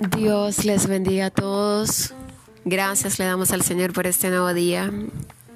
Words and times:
Dios 0.00 0.64
les 0.64 0.86
bendiga 0.86 1.26
a 1.26 1.30
todos. 1.30 2.14
Gracias 2.64 3.18
le 3.18 3.26
damos 3.26 3.50
al 3.50 3.60
Señor 3.60 3.92
por 3.92 4.06
este 4.06 4.30
nuevo 4.30 4.54
día. 4.54 4.90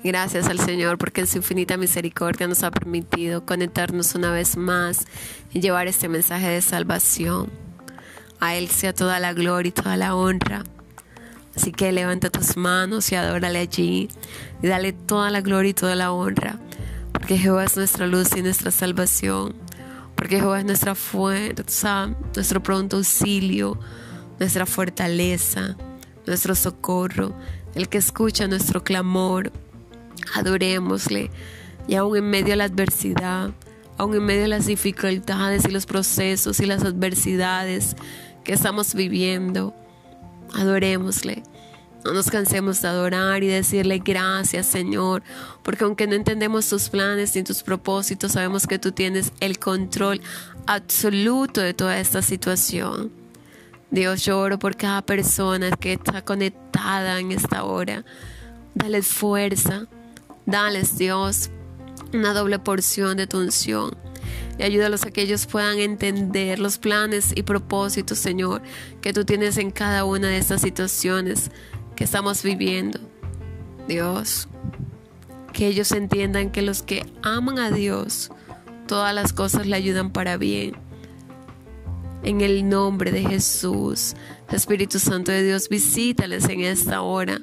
Gracias 0.03 0.49
al 0.49 0.59
Señor 0.59 0.99
porque 0.99 1.23
en 1.23 1.27
su 1.27 1.39
infinita 1.39 1.79
misericordia 1.79 2.47
nos 2.47 2.63
ha 2.63 2.71
permitido 2.71 3.47
conectarnos 3.47 4.15
una 4.15 4.31
vez 4.33 4.59
más 4.59 5.07
y 5.51 5.61
llevar 5.61 5.87
este 5.87 6.11
mensaje 6.11 6.47
de 6.49 6.61
salvación. 6.61 7.49
A 8.39 8.55
Él 8.55 8.69
sea 8.69 8.93
toda 8.93 9.19
la 9.19 9.33
gloria 9.33 9.71
y 9.71 9.73
toda 9.73 9.97
la 9.97 10.15
honra. 10.15 10.63
Así 11.57 11.73
que 11.73 11.91
levanta 11.91 12.29
tus 12.29 12.59
manos 12.59 13.11
y 13.13 13.15
adórale 13.15 13.61
allí 13.61 14.11
y 14.63 14.67
dale 14.67 14.93
toda 14.93 15.31
la 15.31 15.41
gloria 15.41 15.71
y 15.71 15.75
toda 15.75 15.95
la 15.95 16.13
honra. 16.13 16.59
Porque 17.13 17.39
Jehová 17.39 17.65
es 17.65 17.79
nuestra 17.79 18.07
luz 18.07 18.37
y 18.37 18.43
nuestra 18.43 18.71
salvación. 18.71 19.55
Porque 20.15 20.37
Jehová 20.37 20.59
es 20.59 20.67
nuestra 20.67 20.95
fuerza, 20.95 22.11
nuestro 22.35 22.63
pronto 22.63 22.99
auxilio 22.99 23.79
nuestra 24.39 24.67
fortaleza, 24.67 25.77
nuestro 26.27 26.55
socorro, 26.55 27.35
el 27.75 27.89
que 27.89 27.99
escucha 27.99 28.47
nuestro 28.47 28.85
clamor. 28.85 29.53
Adorémosle. 30.35 31.31
Y 31.87 31.97
aún 31.97 32.17
en 32.17 32.31
medio 32.31 32.51
de 32.51 32.57
la 32.57 32.65
adversidad, 32.65 33.51
aún 33.99 34.15
en 34.15 34.25
medio 34.25 34.43
de 34.43 34.49
las 34.49 34.67
dificultades 34.67 35.65
y 35.67 35.71
los 35.71 35.87
procesos 35.87 36.61
y 36.61 36.67
las 36.67 36.83
adversidades 36.83 37.97
que 38.43 38.53
estamos 38.53 38.95
viviendo, 38.95 39.75
adorémosle. 40.55 41.43
No 42.05 42.13
nos 42.13 42.31
cansemos 42.31 42.83
de 42.83 42.89
adorar 42.89 43.43
y 43.43 43.47
decirle 43.47 43.99
gracias 44.05 44.67
Señor, 44.67 45.23
porque 45.63 45.85
aunque 45.85 46.07
no 46.07 46.15
entendemos 46.15 46.69
tus 46.69 46.91
planes 46.91 47.35
ni 47.35 47.43
tus 47.43 47.63
propósitos, 47.63 48.33
sabemos 48.33 48.67
que 48.67 48.79
tú 48.79 48.93
tienes 48.93 49.33
el 49.41 49.59
control 49.59 50.21
absoluto 50.67 51.63
de 51.63 51.73
toda 51.73 51.99
esta 51.99 52.21
situación. 52.21 53.24
Dios, 53.95 54.25
yo 54.25 54.41
oro 54.41 54.59
por 54.59 54.77
cada 54.77 55.03
persona 55.03 55.71
que 55.71 55.93
está 55.93 56.25
conectada 56.25 57.21
en 57.21 57.31
esta 57.31 57.63
hora. 57.63 58.05
Dales 58.75 59.07
fuerza, 59.07 59.87
dales, 60.47 60.99
Dios, 60.99 61.51
una 62.13 62.35
doble 62.35 62.59
porción 62.59 63.17
de 63.17 63.29
tu 63.29 63.39
unción. 63.39 63.97
Y 64.59 64.65
ayúdalos 64.65 65.05
a 65.05 65.13
que 65.13 65.23
ellos 65.23 65.47
puedan 65.47 65.79
entender 65.79 66.59
los 66.59 66.79
planes 66.79 67.33
y 67.37 67.45
propósitos, 67.45 68.19
Señor, 68.19 68.63
que 69.01 69.13
tú 69.13 69.25
tienes 69.25 69.59
en 69.59 69.71
cada 69.71 70.05
una 70.05 70.27
de 70.27 70.39
estas 70.39 70.63
situaciones 70.63 71.53
que 71.95 72.03
estamos 72.03 72.43
viviendo. 72.43 72.99
Dios, 73.87 74.49
que 75.53 75.69
ellos 75.69 75.93
entiendan 75.93 76.51
que 76.51 76.63
los 76.63 76.83
que 76.83 77.07
aman 77.23 77.61
a 77.61 77.71
Dios, 77.71 78.33
todas 78.89 79.15
las 79.15 79.33
cosas 79.33 79.69
le 79.69 79.77
ayudan 79.77 80.11
para 80.11 80.37
bien 80.37 80.84
en 82.25 82.41
el 82.41 82.69
nombre 82.69 83.13
de 83.13 83.23
Jesús. 83.23 84.15
Espíritu 84.51 84.99
Santo 84.99 85.31
de 85.31 85.43
Dios, 85.43 85.69
visítales 85.69 86.49
en 86.49 86.61
esta 86.61 87.03
hora. 87.03 87.41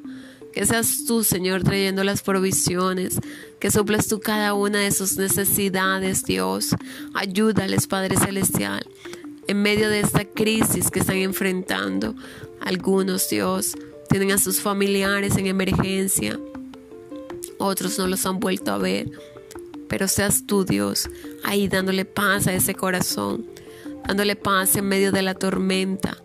Que 0.53 0.65
seas 0.65 1.05
tú, 1.05 1.23
Señor, 1.23 1.63
trayendo 1.63 2.03
las 2.03 2.21
provisiones, 2.23 3.19
que 3.59 3.71
soples 3.71 4.07
tú 4.07 4.19
cada 4.19 4.53
una 4.53 4.79
de 4.79 4.91
sus 4.91 5.17
necesidades, 5.17 6.25
Dios. 6.25 6.75
Ayúdales, 7.13 7.87
Padre 7.87 8.17
Celestial, 8.17 8.85
en 9.47 9.61
medio 9.61 9.89
de 9.89 10.01
esta 10.01 10.25
crisis 10.25 10.91
que 10.91 10.99
están 10.99 11.17
enfrentando. 11.17 12.15
Algunos, 12.59 13.29
Dios, 13.29 13.75
tienen 14.09 14.31
a 14.31 14.37
sus 14.37 14.59
familiares 14.59 15.37
en 15.37 15.47
emergencia, 15.47 16.37
otros 17.57 17.97
no 17.97 18.07
los 18.07 18.25
han 18.25 18.39
vuelto 18.39 18.71
a 18.71 18.77
ver. 18.77 19.09
Pero 19.87 20.07
seas 20.07 20.45
tú, 20.45 20.65
Dios, 20.65 21.09
ahí 21.43 21.67
dándole 21.67 22.05
paz 22.05 22.47
a 22.47 22.53
ese 22.53 22.73
corazón 22.73 23.45
dándole 24.07 24.35
paz 24.35 24.75
en 24.75 24.87
medio 24.87 25.11
de 25.11 25.21
la 25.21 25.33
tormenta. 25.33 26.17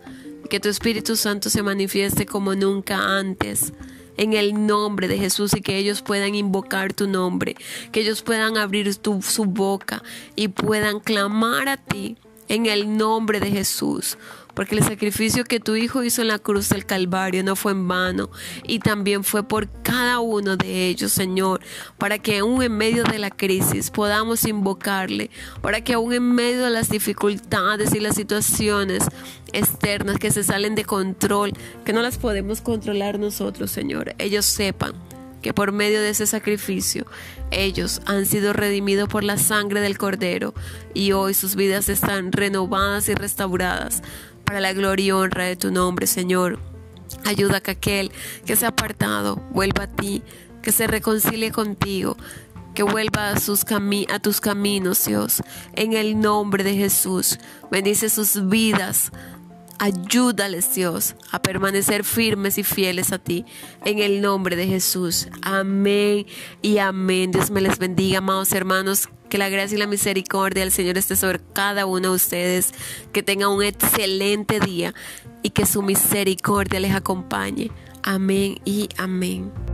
Que 0.49 0.59
tu 0.59 0.69
Espíritu 0.69 1.15
Santo 1.15 1.49
se 1.49 1.63
manifieste 1.63 2.25
como 2.25 2.55
nunca 2.55 3.17
antes. 3.17 3.73
En 4.17 4.33
el 4.33 4.65
nombre 4.65 5.07
de 5.07 5.17
Jesús 5.17 5.53
y 5.55 5.61
que 5.61 5.77
ellos 5.77 6.01
puedan 6.01 6.33
invocar 6.33 6.93
tu 6.93 7.07
nombre, 7.07 7.55
que 7.91 7.99
ellos 7.99 8.23
puedan 8.23 8.57
abrir 8.57 8.91
su 8.93 9.45
boca 9.45 10.01
y 10.35 10.47
puedan 10.47 10.99
clamar 10.99 11.69
a 11.69 11.77
ti 11.77 12.17
en 12.47 12.65
el 12.65 12.97
nombre 12.97 13.39
de 13.39 13.51
Jesús 13.51 14.17
porque 14.57 14.73
el 14.73 14.83
sacrificio 14.83 15.43
que 15.43 15.59
tu 15.59 15.75
Hijo 15.75 16.03
hizo 16.03 16.23
en 16.23 16.29
la 16.29 16.39
cruz 16.39 16.69
del 16.69 16.83
Calvario 16.83 17.43
no 17.43 17.55
fue 17.55 17.73
en 17.73 17.87
vano 17.87 18.31
y 18.63 18.79
también 18.79 19.23
fue 19.23 19.47
por 19.47 19.69
cada 19.83 20.17
uno 20.17 20.57
de 20.57 20.87
ellos, 20.87 21.11
Señor, 21.11 21.61
para 21.99 22.17
que 22.17 22.39
aún 22.39 22.63
en 22.63 22.75
medio 22.75 23.03
de 23.03 23.19
la 23.19 23.29
crisis 23.29 23.91
podamos 23.91 24.47
invocarle, 24.47 25.29
para 25.61 25.81
que 25.81 25.93
aún 25.93 26.11
en 26.11 26.31
medio 26.33 26.63
de 26.63 26.71
las 26.71 26.89
dificultades 26.89 27.93
y 27.93 27.99
las 27.99 28.15
situaciones 28.15 29.03
externas 29.53 30.17
que 30.17 30.31
se 30.31 30.43
salen 30.43 30.73
de 30.73 30.85
control, 30.85 31.53
que 31.85 31.93
no 31.93 32.01
las 32.01 32.17
podemos 32.17 32.61
controlar 32.61 33.19
nosotros, 33.19 33.69
Señor, 33.69 34.15
ellos 34.17 34.45
sepan 34.45 34.95
que 35.43 35.53
por 35.53 35.71
medio 35.71 36.01
de 36.01 36.09
ese 36.09 36.25
sacrificio 36.25 37.05
ellos 37.51 38.01
han 38.07 38.25
sido 38.25 38.53
redimidos 38.53 39.07
por 39.07 39.23
la 39.23 39.37
sangre 39.37 39.81
del 39.81 39.99
Cordero 39.99 40.55
y 40.95 41.11
hoy 41.11 41.35
sus 41.35 41.55
vidas 41.55 41.89
están 41.89 42.31
renovadas 42.31 43.07
y 43.07 43.13
restauradas 43.13 44.01
para 44.47 44.61
la 44.61 44.71
gloria 44.71 45.05
y 45.05 45.11
honra 45.11 45.43
de 45.43 45.57
tu 45.57 45.71
nombre, 45.71 46.07
Señor. 46.07 46.57
Ayuda 47.25 47.57
a 47.57 47.61
que 47.61 47.71
aquel 47.71 48.11
que 48.45 48.55
se 48.55 48.65
ha 48.65 48.69
apartado 48.69 49.35
vuelva 49.51 49.83
a 49.83 49.87
ti, 49.87 50.23
que 50.61 50.71
se 50.71 50.87
reconcilie 50.87 51.51
contigo, 51.51 52.15
que 52.73 52.83
vuelva 52.83 53.31
a, 53.31 54.19
tus 54.19 54.39
caminos, 54.39 55.05
Dios. 55.05 55.43
En 55.73 55.91
el 55.91 56.21
nombre 56.21 56.63
de 56.63 56.75
Jesús, 56.75 57.39
bendice 57.69 58.09
sus 58.09 58.47
vidas. 58.47 59.11
Ayúdales, 59.79 60.73
Dios, 60.73 61.15
a 61.31 61.41
permanecer 61.41 62.05
firmes 62.05 62.57
y 62.57 62.63
fieles 62.63 63.11
a 63.11 63.19
ti. 63.19 63.45
En 63.83 63.99
el 63.99 64.21
nombre 64.21 64.55
de 64.55 64.65
Jesús. 64.65 65.27
Amén 65.41 66.25
y 66.61 66.77
amén. 66.77 67.31
Dios 67.31 67.51
me 67.51 67.59
les 67.59 67.77
bendiga, 67.79 68.19
amados 68.19 68.53
hermanos. 68.53 69.09
Que 69.29 69.37
la 69.37 69.49
gracia 69.49 69.75
y 69.75 69.79
la 69.79 69.87
misericordia 69.87 70.63
del 70.63 70.71
Señor 70.71 70.97
esté 70.97 71.15
sobre 71.15 71.39
cada 71.53 71.85
uno 71.85 72.09
de 72.09 72.15
ustedes. 72.15 72.73
Que 73.11 73.23
tengan 73.23 73.49
un 73.49 73.63
excelente 73.63 74.59
día 74.59 74.93
y 75.43 75.49
que 75.51 75.65
su 75.65 75.81
misericordia 75.81 76.79
les 76.79 76.93
acompañe. 76.93 77.71
Amén 78.03 78.59
y 78.63 78.89
amén. 78.97 79.66